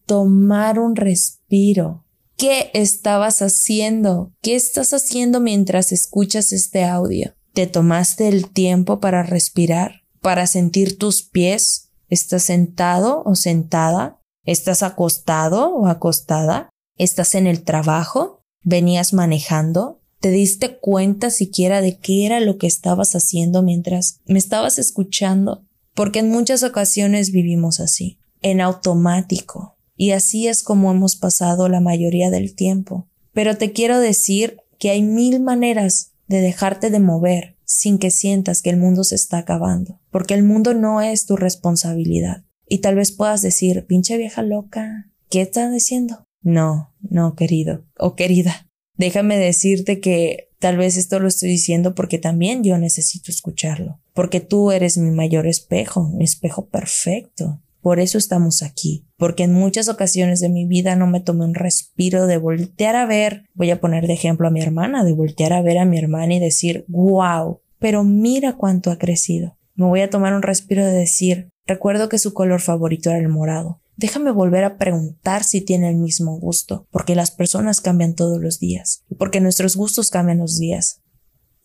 tomar 0.06 0.78
un 0.78 0.96
respiro. 0.96 2.04
¿Qué 2.36 2.70
estabas 2.74 3.40
haciendo? 3.42 4.32
¿Qué 4.42 4.54
estás 4.54 4.92
haciendo 4.92 5.40
mientras 5.40 5.92
escuchas 5.92 6.52
este 6.52 6.84
audio? 6.84 7.34
¿Te 7.54 7.68
tomaste 7.68 8.26
el 8.26 8.50
tiempo 8.50 8.98
para 8.98 9.22
respirar? 9.22 10.02
¿Para 10.20 10.48
sentir 10.48 10.98
tus 10.98 11.22
pies? 11.22 11.92
¿Estás 12.08 12.42
sentado 12.42 13.22
o 13.24 13.36
sentada? 13.36 14.20
¿Estás 14.44 14.82
acostado 14.82 15.72
o 15.72 15.86
acostada? 15.86 16.68
¿Estás 16.98 17.36
en 17.36 17.46
el 17.46 17.62
trabajo? 17.62 18.42
¿Venías 18.64 19.12
manejando? 19.12 20.00
¿Te 20.18 20.32
diste 20.32 20.78
cuenta 20.78 21.30
siquiera 21.30 21.80
de 21.80 21.96
qué 21.96 22.26
era 22.26 22.40
lo 22.40 22.58
que 22.58 22.66
estabas 22.66 23.14
haciendo 23.14 23.62
mientras 23.62 24.20
me 24.26 24.40
estabas 24.40 24.80
escuchando? 24.80 25.64
Porque 25.94 26.18
en 26.18 26.30
muchas 26.30 26.64
ocasiones 26.64 27.30
vivimos 27.30 27.78
así, 27.78 28.18
en 28.42 28.60
automático, 28.60 29.76
y 29.96 30.10
así 30.10 30.48
es 30.48 30.64
como 30.64 30.90
hemos 30.90 31.14
pasado 31.14 31.68
la 31.68 31.78
mayoría 31.78 32.30
del 32.30 32.56
tiempo. 32.56 33.06
Pero 33.32 33.56
te 33.58 33.70
quiero 33.70 34.00
decir 34.00 34.56
que 34.80 34.90
hay 34.90 35.02
mil 35.02 35.40
maneras 35.40 36.13
de 36.34 36.40
dejarte 36.40 36.90
de 36.90 36.98
mover 36.98 37.56
sin 37.64 37.98
que 37.98 38.10
sientas 38.10 38.60
que 38.60 38.70
el 38.70 38.76
mundo 38.76 39.04
se 39.04 39.14
está 39.14 39.38
acabando, 39.38 40.00
porque 40.10 40.34
el 40.34 40.42
mundo 40.42 40.74
no 40.74 41.00
es 41.00 41.26
tu 41.26 41.36
responsabilidad. 41.36 42.44
Y 42.66 42.78
tal 42.78 42.96
vez 42.96 43.12
puedas 43.12 43.40
decir, 43.40 43.86
pinche 43.86 44.16
vieja 44.16 44.42
loca, 44.42 45.12
¿qué 45.30 45.42
estás 45.42 45.72
diciendo? 45.72 46.24
No, 46.42 46.92
no, 47.00 47.36
querido 47.36 47.84
o 47.98 48.16
querida. 48.16 48.68
Déjame 48.96 49.38
decirte 49.38 50.00
que 50.00 50.50
tal 50.58 50.76
vez 50.76 50.96
esto 50.96 51.20
lo 51.20 51.28
estoy 51.28 51.50
diciendo 51.50 51.94
porque 51.94 52.18
también 52.18 52.64
yo 52.64 52.78
necesito 52.78 53.30
escucharlo, 53.30 54.00
porque 54.12 54.40
tú 54.40 54.72
eres 54.72 54.98
mi 54.98 55.10
mayor 55.10 55.46
espejo, 55.46 56.08
mi 56.10 56.24
espejo 56.24 56.66
perfecto. 56.68 57.62
Por 57.84 58.00
eso 58.00 58.16
estamos 58.16 58.62
aquí, 58.62 59.06
porque 59.18 59.42
en 59.42 59.52
muchas 59.52 59.90
ocasiones 59.90 60.40
de 60.40 60.48
mi 60.48 60.64
vida 60.64 60.96
no 60.96 61.06
me 61.06 61.20
tomé 61.20 61.44
un 61.44 61.54
respiro 61.54 62.26
de 62.26 62.38
voltear 62.38 62.96
a 62.96 63.04
ver, 63.04 63.44
voy 63.52 63.70
a 63.70 63.78
poner 63.78 64.06
de 64.06 64.14
ejemplo 64.14 64.48
a 64.48 64.50
mi 64.50 64.62
hermana, 64.62 65.04
de 65.04 65.12
voltear 65.12 65.52
a 65.52 65.60
ver 65.60 65.76
a 65.76 65.84
mi 65.84 65.98
hermana 65.98 66.32
y 66.32 66.40
decir, 66.40 66.86
wow, 66.88 67.60
pero 67.78 68.02
mira 68.02 68.54
cuánto 68.54 68.90
ha 68.90 68.96
crecido. 68.96 69.58
Me 69.74 69.84
voy 69.84 70.00
a 70.00 70.08
tomar 70.08 70.32
un 70.32 70.40
respiro 70.40 70.82
de 70.82 70.92
decir, 70.92 71.50
recuerdo 71.66 72.08
que 72.08 72.16
su 72.16 72.32
color 72.32 72.62
favorito 72.62 73.10
era 73.10 73.18
el 73.18 73.28
morado. 73.28 73.82
Déjame 73.98 74.30
volver 74.30 74.64
a 74.64 74.78
preguntar 74.78 75.44
si 75.44 75.60
tiene 75.60 75.90
el 75.90 75.96
mismo 75.96 76.38
gusto, 76.38 76.88
porque 76.90 77.14
las 77.14 77.32
personas 77.32 77.82
cambian 77.82 78.14
todos 78.14 78.40
los 78.40 78.60
días, 78.60 79.04
porque 79.18 79.42
nuestros 79.42 79.76
gustos 79.76 80.08
cambian 80.08 80.38
los 80.38 80.58
días. 80.58 81.02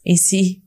Y 0.04 0.18
sí, 0.18 0.66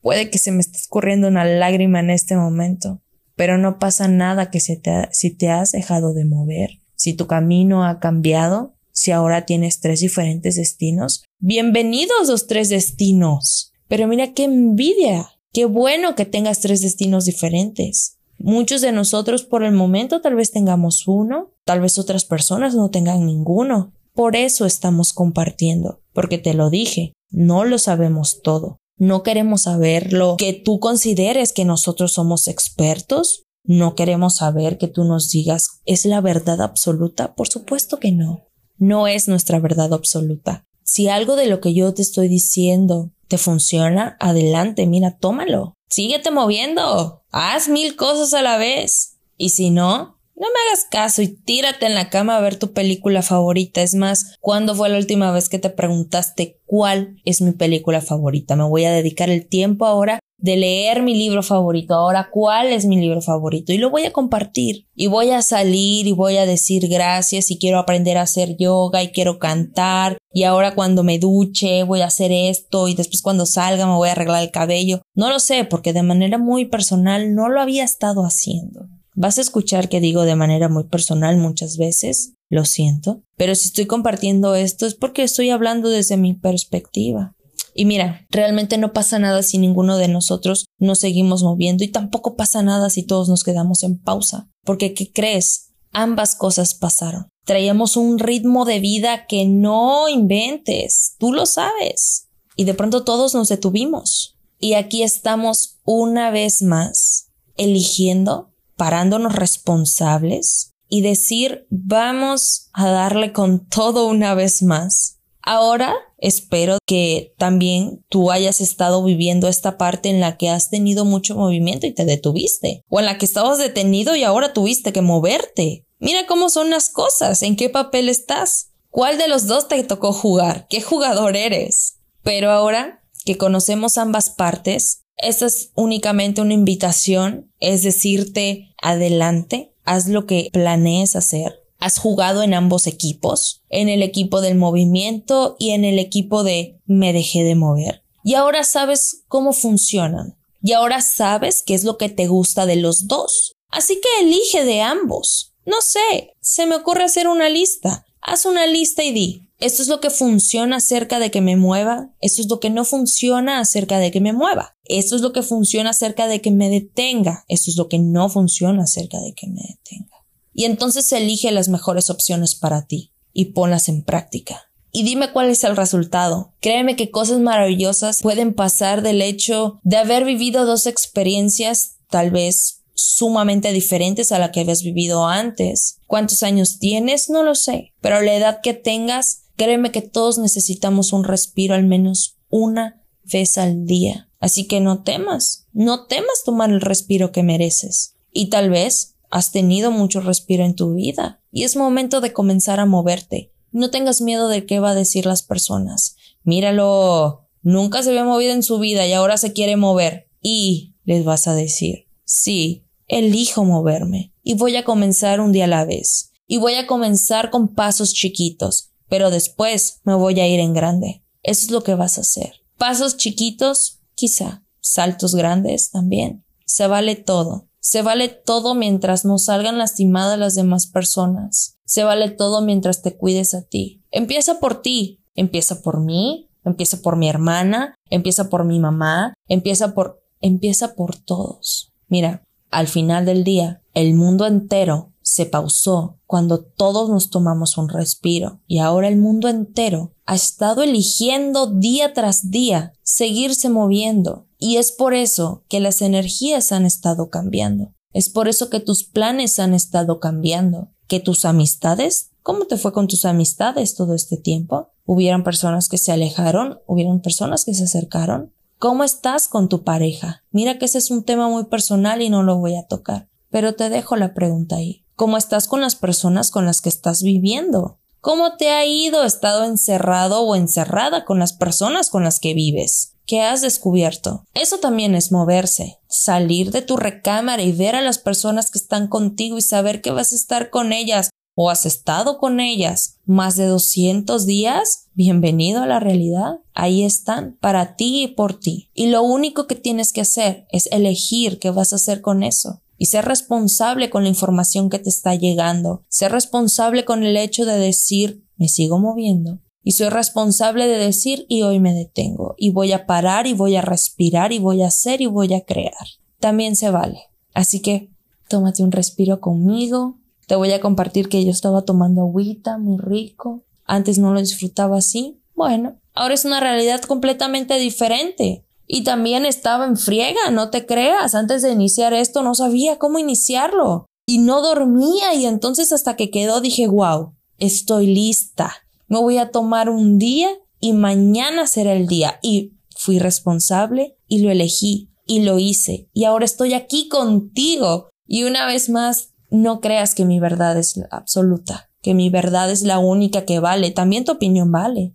puede 0.00 0.30
que 0.30 0.38
se 0.38 0.52
me 0.52 0.60
esté 0.60 0.78
escurriendo 0.78 1.26
una 1.26 1.44
lágrima 1.44 1.98
en 1.98 2.10
este 2.10 2.36
momento, 2.36 3.02
pero 3.36 3.58
no 3.58 3.78
pasa 3.78 4.08
nada 4.08 4.50
que 4.50 4.60
se 4.60 4.76
te 4.76 5.08
si 5.12 5.30
te 5.30 5.50
has 5.50 5.72
dejado 5.72 6.14
de 6.14 6.24
mover, 6.24 6.80
si 6.94 7.14
tu 7.14 7.26
camino 7.26 7.84
ha 7.84 7.98
cambiado, 8.00 8.74
si 8.92 9.10
ahora 9.10 9.44
tienes 9.44 9.80
tres 9.80 10.00
diferentes 10.00 10.56
destinos. 10.56 11.24
Bienvenidos 11.40 12.28
los 12.28 12.46
tres 12.46 12.68
destinos. 12.68 13.72
Pero 13.88 14.06
mira 14.06 14.32
qué 14.32 14.44
envidia. 14.44 15.30
Qué 15.52 15.66
bueno 15.66 16.14
que 16.14 16.24
tengas 16.24 16.60
tres 16.60 16.80
destinos 16.80 17.26
diferentes. 17.26 18.18
Muchos 18.38 18.80
de 18.80 18.92
nosotros 18.92 19.44
por 19.44 19.62
el 19.62 19.72
momento 19.72 20.20
tal 20.20 20.34
vez 20.34 20.50
tengamos 20.50 21.06
uno, 21.06 21.52
tal 21.64 21.80
vez 21.80 21.98
otras 21.98 22.24
personas 22.24 22.74
no 22.74 22.90
tengan 22.90 23.26
ninguno. 23.26 23.92
Por 24.14 24.36
eso 24.36 24.66
estamos 24.66 25.12
compartiendo, 25.12 26.00
porque 26.12 26.38
te 26.38 26.54
lo 26.54 26.70
dije, 26.70 27.12
no 27.30 27.64
lo 27.64 27.78
sabemos 27.78 28.42
todo. 28.42 28.78
No 28.96 29.22
queremos 29.22 29.62
saber 29.62 30.12
lo 30.12 30.36
que 30.36 30.52
tú 30.52 30.78
consideres 30.78 31.52
que 31.52 31.64
nosotros 31.64 32.12
somos 32.12 32.48
expertos. 32.48 33.42
No 33.64 33.94
queremos 33.94 34.36
saber 34.36 34.78
que 34.78 34.88
tú 34.88 35.04
nos 35.04 35.30
digas 35.30 35.80
¿es 35.84 36.04
la 36.04 36.20
verdad 36.20 36.60
absoluta? 36.60 37.34
Por 37.34 37.48
supuesto 37.48 37.98
que 37.98 38.12
no. 38.12 38.46
No 38.76 39.06
es 39.06 39.28
nuestra 39.28 39.58
verdad 39.58 39.92
absoluta. 39.92 40.64
Si 40.84 41.08
algo 41.08 41.36
de 41.36 41.46
lo 41.46 41.60
que 41.60 41.72
yo 41.74 41.94
te 41.94 42.02
estoy 42.02 42.28
diciendo 42.28 43.10
te 43.28 43.38
funciona, 43.38 44.16
adelante, 44.20 44.86
mira, 44.86 45.16
tómalo. 45.16 45.74
Síguete 45.88 46.30
moviendo. 46.30 47.22
Haz 47.30 47.68
mil 47.68 47.96
cosas 47.96 48.34
a 48.34 48.42
la 48.42 48.58
vez. 48.58 49.16
Y 49.36 49.50
si 49.50 49.70
no, 49.70 50.13
no 50.36 50.48
me 50.48 50.68
hagas 50.68 50.86
caso 50.90 51.22
y 51.22 51.28
tírate 51.28 51.86
en 51.86 51.94
la 51.94 52.10
cama 52.10 52.36
a 52.36 52.40
ver 52.40 52.58
tu 52.58 52.72
película 52.72 53.22
favorita. 53.22 53.82
Es 53.82 53.94
más, 53.94 54.36
¿cuándo 54.40 54.74
fue 54.74 54.88
la 54.88 54.98
última 54.98 55.30
vez 55.30 55.48
que 55.48 55.58
te 55.58 55.70
preguntaste 55.70 56.60
cuál 56.66 57.20
es 57.24 57.40
mi 57.40 57.52
película 57.52 58.00
favorita? 58.00 58.56
Me 58.56 58.64
voy 58.64 58.84
a 58.84 58.92
dedicar 58.92 59.30
el 59.30 59.46
tiempo 59.46 59.86
ahora 59.86 60.18
de 60.38 60.56
leer 60.56 61.02
mi 61.02 61.16
libro 61.16 61.42
favorito. 61.42 61.94
Ahora, 61.94 62.28
¿cuál 62.30 62.66
es 62.66 62.84
mi 62.84 62.96
libro 62.96 63.22
favorito? 63.22 63.72
Y 63.72 63.78
lo 63.78 63.90
voy 63.90 64.04
a 64.04 64.12
compartir. 64.12 64.88
Y 64.94 65.06
voy 65.06 65.30
a 65.30 65.40
salir 65.40 66.06
y 66.06 66.12
voy 66.12 66.36
a 66.36 66.46
decir 66.46 66.88
gracias 66.88 67.50
y 67.50 67.58
quiero 67.58 67.78
aprender 67.78 68.18
a 68.18 68.22
hacer 68.22 68.56
yoga 68.56 69.02
y 69.02 69.12
quiero 69.12 69.38
cantar. 69.38 70.18
Y 70.32 70.42
ahora 70.42 70.74
cuando 70.74 71.04
me 71.04 71.18
duche 71.20 71.84
voy 71.84 72.00
a 72.00 72.06
hacer 72.06 72.32
esto 72.32 72.88
y 72.88 72.94
después 72.94 73.22
cuando 73.22 73.46
salga 73.46 73.86
me 73.86 73.94
voy 73.94 74.08
a 74.08 74.12
arreglar 74.12 74.42
el 74.42 74.50
cabello. 74.50 75.00
No 75.14 75.30
lo 75.30 75.38
sé 75.38 75.64
porque 75.64 75.92
de 75.92 76.02
manera 76.02 76.38
muy 76.38 76.64
personal 76.64 77.34
no 77.34 77.48
lo 77.48 77.60
había 77.60 77.84
estado 77.84 78.26
haciendo. 78.26 78.88
Vas 79.14 79.38
a 79.38 79.42
escuchar 79.42 79.88
que 79.88 80.00
digo 80.00 80.22
de 80.22 80.36
manera 80.36 80.68
muy 80.68 80.84
personal 80.84 81.36
muchas 81.36 81.76
veces, 81.76 82.34
lo 82.50 82.64
siento, 82.64 83.22
pero 83.36 83.54
si 83.54 83.68
estoy 83.68 83.86
compartiendo 83.86 84.54
esto 84.54 84.86
es 84.86 84.94
porque 84.94 85.22
estoy 85.22 85.50
hablando 85.50 85.88
desde 85.88 86.16
mi 86.16 86.34
perspectiva. 86.34 87.34
Y 87.74 87.86
mira, 87.86 88.26
realmente 88.30 88.78
no 88.78 88.92
pasa 88.92 89.18
nada 89.18 89.42
si 89.42 89.58
ninguno 89.58 89.96
de 89.98 90.08
nosotros 90.08 90.64
nos 90.78 91.00
seguimos 91.00 91.42
moviendo 91.42 91.82
y 91.82 91.88
tampoco 91.88 92.36
pasa 92.36 92.62
nada 92.62 92.88
si 92.88 93.02
todos 93.02 93.28
nos 93.28 93.42
quedamos 93.42 93.82
en 93.82 93.98
pausa. 93.98 94.48
Porque, 94.64 94.94
¿qué 94.94 95.12
crees? 95.12 95.72
Ambas 95.92 96.36
cosas 96.36 96.74
pasaron. 96.74 97.28
Traíamos 97.44 97.96
un 97.96 98.20
ritmo 98.20 98.64
de 98.64 98.78
vida 98.78 99.26
que 99.26 99.44
no 99.44 100.08
inventes. 100.08 101.16
Tú 101.18 101.32
lo 101.32 101.46
sabes. 101.46 102.28
Y 102.56 102.64
de 102.64 102.74
pronto 102.74 103.02
todos 103.02 103.34
nos 103.34 103.48
detuvimos. 103.48 104.38
Y 104.60 104.74
aquí 104.74 105.02
estamos 105.02 105.80
una 105.84 106.30
vez 106.30 106.62
más 106.62 107.32
eligiendo, 107.56 108.53
parándonos 108.76 109.34
responsables 109.34 110.72
y 110.88 111.00
decir 111.00 111.66
vamos 111.70 112.70
a 112.72 112.90
darle 112.90 113.32
con 113.32 113.66
todo 113.66 114.06
una 114.06 114.34
vez 114.34 114.62
más. 114.62 115.18
Ahora 115.42 115.94
Espero 116.24 116.78
que 116.86 117.34
también 117.36 118.02
tú 118.08 118.30
hayas 118.30 118.62
estado 118.62 119.04
viviendo 119.04 119.46
esta 119.46 119.76
parte 119.76 120.08
en 120.08 120.20
la 120.20 120.38
que 120.38 120.48
has 120.48 120.70
tenido 120.70 121.04
mucho 121.04 121.34
movimiento 121.34 121.86
y 121.86 121.92
te 121.92 122.06
detuviste, 122.06 122.82
o 122.88 122.98
en 122.98 123.04
la 123.04 123.18
que 123.18 123.26
estabas 123.26 123.58
detenido 123.58 124.16
y 124.16 124.24
ahora 124.24 124.54
tuviste 124.54 124.90
que 124.94 125.02
moverte. 125.02 125.84
Mira 125.98 126.24
cómo 126.26 126.48
son 126.48 126.70
las 126.70 126.88
cosas, 126.88 127.42
en 127.42 127.56
qué 127.56 127.68
papel 127.68 128.08
estás, 128.08 128.70
cuál 128.88 129.18
de 129.18 129.28
los 129.28 129.46
dos 129.46 129.68
te 129.68 129.84
tocó 129.84 130.14
jugar, 130.14 130.66
qué 130.70 130.80
jugador 130.80 131.36
eres. 131.36 131.98
Pero 132.22 132.50
ahora 132.50 133.04
que 133.26 133.36
conocemos 133.36 133.98
ambas 133.98 134.30
partes, 134.30 135.03
esta 135.16 135.46
es 135.46 135.70
únicamente 135.74 136.40
una 136.40 136.54
invitación, 136.54 137.52
es 137.60 137.82
decirte 137.82 138.74
adelante, 138.82 139.72
haz 139.84 140.08
lo 140.08 140.26
que 140.26 140.50
planees 140.52 141.16
hacer, 141.16 141.60
has 141.78 141.98
jugado 141.98 142.42
en 142.42 142.54
ambos 142.54 142.86
equipos, 142.86 143.62
en 143.68 143.88
el 143.88 144.02
equipo 144.02 144.40
del 144.40 144.56
movimiento 144.56 145.56
y 145.58 145.70
en 145.70 145.84
el 145.84 145.98
equipo 145.98 146.42
de 146.42 146.80
me 146.86 147.12
dejé 147.12 147.44
de 147.44 147.54
mover. 147.54 148.02
Y 148.22 148.34
ahora 148.34 148.64
sabes 148.64 149.24
cómo 149.28 149.52
funcionan. 149.52 150.36
Y 150.62 150.72
ahora 150.72 151.02
sabes 151.02 151.62
qué 151.62 151.74
es 151.74 151.84
lo 151.84 151.98
que 151.98 152.08
te 152.08 152.26
gusta 152.26 152.64
de 152.64 152.76
los 152.76 153.06
dos. 153.06 153.54
Así 153.68 154.00
que 154.00 154.24
elige 154.24 154.64
de 154.64 154.80
ambos. 154.80 155.52
No 155.66 155.76
sé, 155.82 156.32
se 156.40 156.64
me 156.64 156.76
ocurre 156.76 157.04
hacer 157.04 157.28
una 157.28 157.50
lista. 157.50 158.06
Haz 158.22 158.46
una 158.46 158.66
lista 158.66 159.04
y 159.04 159.12
di, 159.12 159.42
esto 159.60 159.82
es 159.82 159.88
lo 159.88 160.00
que 160.00 160.10
funciona 160.10 160.76
acerca 160.76 161.18
de 161.18 161.30
que 161.30 161.40
me 161.40 161.56
mueva, 161.56 162.10
esto 162.20 162.40
es 162.40 162.48
lo 162.48 162.60
que 162.60 162.70
no 162.70 162.84
funciona 162.84 163.60
acerca 163.60 163.98
de 163.98 164.10
que 164.10 164.20
me 164.20 164.32
mueva, 164.32 164.73
esto 164.84 165.16
es 165.16 165.22
lo 165.22 165.32
que 165.32 165.42
funciona 165.42 165.90
acerca 165.90 166.26
de 166.26 166.40
que 166.40 166.50
me 166.50 166.68
detenga, 166.68 167.44
esto 167.48 167.70
es 167.70 167.76
lo 167.76 167.88
que 167.88 167.98
no 167.98 168.28
funciona 168.28 168.84
acerca 168.84 169.20
de 169.20 169.34
que 169.34 169.46
me 169.46 169.62
detenga 169.62 170.14
y 170.54 170.64
entonces 170.64 171.10
elige 171.12 171.50
las 171.50 171.68
mejores 171.68 172.08
opciones 172.08 172.54
para 172.54 172.86
ti 172.86 173.12
y 173.32 173.46
ponlas 173.46 173.88
en 173.88 174.02
práctica. 174.02 174.70
Y 174.92 175.02
dime 175.02 175.32
cuál 175.32 175.50
es 175.50 175.64
el 175.64 175.76
resultado. 175.76 176.54
Créeme 176.60 176.94
que 176.94 177.10
cosas 177.10 177.40
maravillosas 177.40 178.22
pueden 178.22 178.54
pasar 178.54 179.02
del 179.02 179.20
hecho 179.20 179.80
de 179.82 179.96
haber 179.96 180.24
vivido 180.24 180.64
dos 180.64 180.86
experiencias 180.86 181.96
tal 182.08 182.30
vez 182.30 182.82
sumamente 182.94 183.72
diferentes 183.72 184.30
a 184.30 184.38
la 184.38 184.52
que 184.52 184.60
habías 184.60 184.84
vivido 184.84 185.26
antes. 185.26 185.98
¿Cuántos 186.06 186.44
años 186.44 186.78
tienes? 186.78 187.28
No 187.28 187.42
lo 187.42 187.56
sé. 187.56 187.92
Pero 188.00 188.20
la 188.20 188.34
edad 188.34 188.60
que 188.62 188.72
tengas, 188.72 189.46
créeme 189.56 189.90
que 189.90 190.02
todos 190.02 190.38
necesitamos 190.38 191.12
un 191.12 191.24
respiro 191.24 191.74
al 191.74 191.84
menos 191.84 192.36
una 192.48 193.02
vez 193.24 193.58
al 193.58 193.86
día. 193.86 194.30
Así 194.44 194.66
que 194.66 194.80
no 194.80 195.02
temas, 195.02 195.66
no 195.72 196.06
temas 196.06 196.44
tomar 196.44 196.70
el 196.70 196.80
respiro 196.80 197.32
que 197.32 197.42
mereces. 197.42 198.16
Y 198.30 198.50
tal 198.50 198.70
vez 198.70 199.14
Has 199.34 199.50
tenido 199.50 199.90
mucho 199.90 200.20
respiro 200.20 200.64
en 200.64 200.76
tu 200.76 200.94
vida 200.94 201.42
y 201.50 201.64
es 201.64 201.74
momento 201.74 202.20
de 202.20 202.32
comenzar 202.32 202.78
a 202.78 202.86
moverte. 202.86 203.52
No 203.72 203.90
tengas 203.90 204.20
miedo 204.20 204.46
de 204.46 204.64
qué 204.64 204.78
va 204.78 204.90
a 204.90 204.94
decir 204.94 205.26
las 205.26 205.42
personas. 205.42 206.14
Míralo, 206.44 207.48
nunca 207.60 208.04
se 208.04 208.10
había 208.10 208.22
movido 208.22 208.52
en 208.52 208.62
su 208.62 208.78
vida 208.78 209.08
y 209.08 209.12
ahora 209.12 209.36
se 209.36 209.52
quiere 209.52 209.76
mover. 209.76 210.30
Y 210.40 210.94
les 211.02 211.24
vas 211.24 211.48
a 211.48 211.54
decir, 211.56 212.06
sí, 212.24 212.86
elijo 213.08 213.64
moverme 213.64 214.32
y 214.44 214.54
voy 214.54 214.76
a 214.76 214.84
comenzar 214.84 215.40
un 215.40 215.50
día 215.50 215.64
a 215.64 215.66
la 215.66 215.84
vez. 215.84 216.30
Y 216.46 216.58
voy 216.58 216.74
a 216.74 216.86
comenzar 216.86 217.50
con 217.50 217.74
pasos 217.74 218.14
chiquitos, 218.14 218.92
pero 219.08 219.30
después 219.30 220.00
me 220.04 220.14
voy 220.14 220.38
a 220.38 220.46
ir 220.46 220.60
en 220.60 220.74
grande. 220.74 221.24
Eso 221.42 221.64
es 221.64 221.70
lo 221.72 221.82
que 221.82 221.96
vas 221.96 222.18
a 222.18 222.20
hacer. 222.20 222.52
Pasos 222.78 223.16
chiquitos, 223.16 223.98
quizá. 224.14 224.62
Saltos 224.80 225.34
grandes 225.34 225.90
también. 225.90 226.44
Se 226.66 226.86
vale 226.86 227.16
todo. 227.16 227.68
Se 227.80 228.02
vale 228.02 228.28
todo 228.28 228.74
mientras 228.74 229.24
no 229.24 229.38
salgan 229.38 229.78
lastimadas 229.78 230.38
las 230.38 230.54
demás 230.54 230.86
personas. 230.86 231.78
Se 231.84 232.04
vale 232.04 232.30
todo 232.30 232.62
mientras 232.62 233.02
te 233.02 233.16
cuides 233.16 233.54
a 233.54 233.62
ti. 233.62 234.02
Empieza 234.10 234.60
por 234.60 234.82
ti. 234.82 235.22
Empieza 235.34 235.82
por 235.82 236.00
mí. 236.00 236.50
Empieza 236.64 237.02
por 237.02 237.16
mi 237.16 237.28
hermana. 237.28 237.94
Empieza 238.10 238.48
por 238.48 238.64
mi 238.64 238.80
mamá. 238.80 239.34
Empieza 239.48 239.94
por... 239.94 240.22
Empieza 240.40 240.94
por 240.94 241.16
todos. 241.16 241.92
Mira, 242.08 242.44
al 242.70 242.88
final 242.88 243.24
del 243.24 243.44
día, 243.44 243.82
el 243.94 244.14
mundo 244.14 244.46
entero 244.46 245.13
se 245.34 245.46
pausó 245.46 246.20
cuando 246.26 246.62
todos 246.62 247.10
nos 247.10 247.28
tomamos 247.28 247.76
un 247.76 247.88
respiro 247.88 248.60
y 248.68 248.78
ahora 248.78 249.08
el 249.08 249.16
mundo 249.16 249.48
entero 249.48 250.12
ha 250.26 250.36
estado 250.36 250.84
eligiendo 250.84 251.66
día 251.66 252.14
tras 252.14 252.52
día 252.52 252.92
seguirse 253.02 253.68
moviendo 253.68 254.46
y 254.60 254.76
es 254.76 254.92
por 254.92 255.12
eso 255.12 255.64
que 255.68 255.80
las 255.80 256.02
energías 256.02 256.70
han 256.70 256.86
estado 256.86 257.30
cambiando. 257.30 257.94
Es 258.12 258.28
por 258.28 258.46
eso 258.46 258.70
que 258.70 258.78
tus 258.78 259.02
planes 259.02 259.58
han 259.58 259.74
estado 259.74 260.20
cambiando. 260.20 260.92
Que 261.08 261.18
tus 261.18 261.44
amistades, 261.44 262.30
¿cómo 262.40 262.66
te 262.66 262.76
fue 262.76 262.92
con 262.92 263.08
tus 263.08 263.24
amistades 263.24 263.96
todo 263.96 264.14
este 264.14 264.36
tiempo? 264.36 264.92
Hubieron 265.04 265.42
personas 265.42 265.88
que 265.88 265.98
se 265.98 266.12
alejaron, 266.12 266.78
hubieron 266.86 267.22
personas 267.22 267.64
que 267.64 267.74
se 267.74 267.82
acercaron. 267.82 268.54
¿Cómo 268.78 269.02
estás 269.02 269.48
con 269.48 269.68
tu 269.68 269.82
pareja? 269.82 270.44
Mira 270.52 270.78
que 270.78 270.84
ese 270.84 270.98
es 270.98 271.10
un 271.10 271.24
tema 271.24 271.48
muy 271.48 271.64
personal 271.64 272.22
y 272.22 272.30
no 272.30 272.44
lo 272.44 272.56
voy 272.56 272.76
a 272.76 272.86
tocar, 272.86 273.28
pero 273.50 273.74
te 273.74 273.90
dejo 273.90 274.14
la 274.14 274.32
pregunta 274.32 274.76
ahí. 274.76 275.03
¿Cómo 275.16 275.36
estás 275.36 275.68
con 275.68 275.80
las 275.80 275.94
personas 275.94 276.50
con 276.50 276.66
las 276.66 276.80
que 276.80 276.88
estás 276.88 277.22
viviendo? 277.22 278.00
¿Cómo 278.20 278.56
te 278.56 278.70
ha 278.70 278.84
ido? 278.84 279.22
estado 279.22 279.62
encerrado 279.62 280.42
o 280.42 280.56
encerrada 280.56 281.24
con 281.24 281.38
las 281.38 281.52
personas 281.52 282.10
con 282.10 282.24
las 282.24 282.40
que 282.40 282.52
vives? 282.52 283.14
¿Qué 283.24 283.40
has 283.40 283.60
descubierto? 283.60 284.44
Eso 284.54 284.78
también 284.78 285.14
es 285.14 285.30
moverse, 285.30 286.00
salir 286.08 286.72
de 286.72 286.82
tu 286.82 286.96
recámara 286.96 287.62
y 287.62 287.70
ver 287.70 287.94
a 287.94 288.02
las 288.02 288.18
personas 288.18 288.72
que 288.72 288.78
están 288.78 289.06
contigo 289.06 289.56
y 289.56 289.62
saber 289.62 290.02
que 290.02 290.10
vas 290.10 290.32
a 290.32 290.34
estar 290.34 290.70
con 290.70 290.92
ellas 290.92 291.30
o 291.54 291.70
has 291.70 291.86
estado 291.86 292.38
con 292.38 292.58
ellas 292.58 293.20
más 293.24 293.54
de 293.54 293.66
200 293.66 294.46
días, 294.46 295.06
bienvenido 295.14 295.80
a 295.84 295.86
la 295.86 296.00
realidad. 296.00 296.58
Ahí 296.74 297.04
están, 297.04 297.56
para 297.60 297.94
ti 297.94 298.24
y 298.24 298.28
por 298.28 298.58
ti. 298.58 298.90
Y 298.94 299.06
lo 299.06 299.22
único 299.22 299.68
que 299.68 299.76
tienes 299.76 300.12
que 300.12 300.22
hacer 300.22 300.66
es 300.70 300.88
elegir 300.90 301.60
qué 301.60 301.70
vas 301.70 301.92
a 301.92 301.96
hacer 301.96 302.20
con 302.20 302.42
eso 302.42 302.80
y 303.04 303.06
ser 303.06 303.26
responsable 303.26 304.08
con 304.08 304.22
la 304.22 304.30
información 304.30 304.88
que 304.88 304.98
te 304.98 305.10
está 305.10 305.34
llegando, 305.34 306.06
ser 306.08 306.32
responsable 306.32 307.04
con 307.04 307.22
el 307.22 307.36
hecho 307.36 307.66
de 307.66 307.76
decir 307.76 308.46
me 308.56 308.66
sigo 308.66 308.98
moviendo 308.98 309.58
y 309.82 309.92
soy 309.92 310.08
responsable 310.08 310.86
de 310.86 310.96
decir 310.96 311.44
y 311.50 311.64
hoy 311.64 311.80
me 311.80 311.92
detengo 311.92 312.54
y 312.56 312.70
voy 312.70 312.92
a 312.92 313.04
parar 313.04 313.46
y 313.46 313.52
voy 313.52 313.76
a 313.76 313.82
respirar 313.82 314.54
y 314.54 314.58
voy 314.58 314.80
a 314.80 314.86
hacer 314.86 315.20
y 315.20 315.26
voy 315.26 315.52
a 315.52 315.66
crear. 315.66 315.92
También 316.40 316.76
se 316.76 316.90
vale. 316.90 317.24
Así 317.52 317.82
que 317.82 318.10
tómate 318.48 318.82
un 318.82 318.90
respiro 318.90 319.38
conmigo. 319.38 320.16
Te 320.46 320.56
voy 320.56 320.72
a 320.72 320.80
compartir 320.80 321.28
que 321.28 321.44
yo 321.44 321.50
estaba 321.50 321.82
tomando 321.82 322.22
agüita 322.22 322.78
muy 322.78 322.96
rico. 322.96 323.64
Antes 323.84 324.18
no 324.18 324.32
lo 324.32 324.40
disfrutaba 324.40 324.96
así. 324.96 325.42
Bueno, 325.54 326.00
ahora 326.14 326.32
es 326.32 326.46
una 326.46 326.60
realidad 326.60 327.02
completamente 327.02 327.78
diferente. 327.78 328.63
Y 328.86 329.04
también 329.04 329.46
estaba 329.46 329.86
en 329.86 329.96
friega, 329.96 330.50
no 330.50 330.70
te 330.70 330.86
creas. 330.86 331.34
Antes 331.34 331.62
de 331.62 331.72
iniciar 331.72 332.12
esto 332.12 332.42
no 332.42 332.54
sabía 332.54 332.98
cómo 332.98 333.18
iniciarlo. 333.18 334.06
Y 334.26 334.38
no 334.38 334.62
dormía 334.62 335.34
y 335.34 335.46
entonces 335.46 335.92
hasta 335.92 336.16
que 336.16 336.30
quedó 336.30 336.60
dije, 336.60 336.86
wow, 336.86 337.34
estoy 337.58 338.06
lista. 338.06 338.72
Me 339.08 339.18
voy 339.18 339.38
a 339.38 339.50
tomar 339.50 339.90
un 339.90 340.18
día 340.18 340.48
y 340.80 340.92
mañana 340.92 341.66
será 341.66 341.92
el 341.92 342.06
día. 342.06 342.38
Y 342.42 342.74
fui 342.96 343.18
responsable 343.18 344.16
y 344.28 344.38
lo 344.38 344.50
elegí 344.50 345.10
y 345.26 345.40
lo 345.40 345.58
hice. 345.58 346.08
Y 346.12 346.24
ahora 346.24 346.44
estoy 346.44 346.74
aquí 346.74 347.08
contigo. 347.08 348.08
Y 348.26 348.44
una 348.44 348.66
vez 348.66 348.88
más, 348.88 349.34
no 349.50 349.80
creas 349.80 350.14
que 350.14 350.24
mi 350.24 350.40
verdad 350.40 350.78
es 350.78 351.00
absoluta, 351.10 351.90
que 352.02 352.14
mi 352.14 352.30
verdad 352.30 352.70
es 352.70 352.82
la 352.82 352.98
única 352.98 353.44
que 353.44 353.60
vale. 353.60 353.90
También 353.90 354.24
tu 354.24 354.32
opinión 354.32 354.72
vale. 354.72 355.14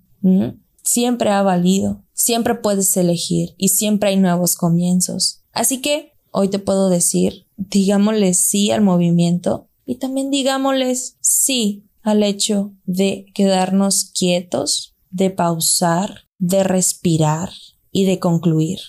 Siempre 0.83 1.29
ha 1.29 1.41
valido. 1.41 2.03
Siempre 2.19 2.55
puedes 2.55 2.97
elegir 2.97 3.55
y 3.57 3.69
siempre 3.69 4.09
hay 4.09 4.17
nuevos 4.17 4.57
comienzos. 4.57 5.41
Así 5.53 5.79
que 5.79 6.11
hoy 6.31 6.49
te 6.49 6.59
puedo 6.59 6.89
decir, 6.89 7.47
digámosle 7.55 8.33
sí 8.33 8.71
al 8.71 8.81
movimiento 8.81 9.69
y 9.85 9.95
también 9.95 10.29
digámosles 10.29 11.15
sí 11.21 11.85
al 12.01 12.23
hecho 12.23 12.73
de 12.83 13.25
quedarnos 13.33 14.11
quietos, 14.13 14.97
de 15.09 15.29
pausar, 15.29 16.25
de 16.37 16.65
respirar 16.65 17.51
y 17.89 18.03
de 18.03 18.19
concluir. 18.19 18.79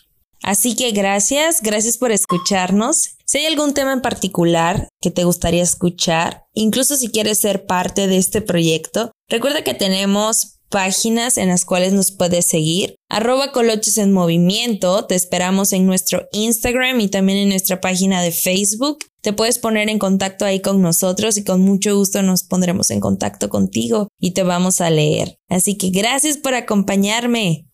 Así 0.43 0.75
que 0.75 0.91
gracias, 0.91 1.63
gracias 1.63 1.99
por 1.99 2.11
escucharnos. 2.11 3.11
Si 3.27 3.39
hay 3.39 3.47
algún 3.47 3.75
tema 3.75 3.93
en 3.93 4.03
particular 4.03 4.89
que 5.01 5.13
te 5.13 5.23
gustaría 5.23 5.63
escuchar, 5.63 6.47
incluso 6.53 6.97
si 6.97 7.11
quieres 7.11 7.39
ser 7.39 7.65
parte 7.67 8.09
de 8.09 8.17
este 8.17 8.43
proyecto, 8.43 9.13
recuerda 9.29 9.63
que 9.63 9.75
tenemos 9.75 10.60
páginas 10.71 11.37
en 11.37 11.49
las 11.49 11.65
cuales 11.65 11.93
nos 11.93 12.13
puedes 12.13 12.47
seguir. 12.47 12.95
Arroba 13.09 13.53
Coloches 13.53 13.99
en 13.99 14.13
Movimiento. 14.13 15.05
Te 15.05 15.17
esperamos 15.17 15.73
en 15.73 15.85
nuestro 15.85 16.29
Instagram 16.33 17.01
y 17.01 17.09
también 17.09 17.39
en 17.39 17.49
nuestra 17.51 17.81
página 17.81 18.23
de 18.23 18.31
Facebook. 18.31 18.99
Te 19.21 19.35
puedes 19.35 19.59
poner 19.59 19.91
en 19.91 19.99
contacto 19.99 20.47
ahí 20.47 20.61
con 20.61 20.81
nosotros 20.81 21.37
y 21.37 21.45
con 21.45 21.61
mucho 21.61 21.95
gusto 21.97 22.23
nos 22.23 22.45
pondremos 22.45 22.91
en 22.91 23.01
contacto 23.01 23.51
contigo 23.51 24.09
y 24.19 24.31
te 24.31 24.45
vamos 24.45 24.81
a 24.81 24.89
leer. 24.89 25.37
Así 25.49 25.77
que 25.77 25.91
gracias 25.91 26.39
por 26.39 26.55
acompañarme. 26.55 27.67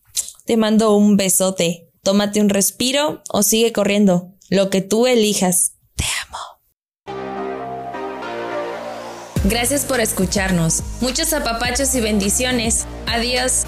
Te 0.44 0.56
mando 0.56 0.96
un 0.96 1.16
besote. 1.16 1.88
Tómate 2.02 2.40
un 2.40 2.48
respiro 2.48 3.22
o 3.30 3.42
sigue 3.42 3.72
corriendo. 3.72 4.32
Lo 4.48 4.70
que 4.70 4.80
tú 4.80 5.06
elijas. 5.06 5.75
Gracias 9.48 9.84
por 9.84 10.00
escucharnos. 10.00 10.82
Muchos 11.00 11.32
apapachos 11.32 11.94
y 11.94 12.00
bendiciones. 12.00 12.84
Adiós. 13.06 13.64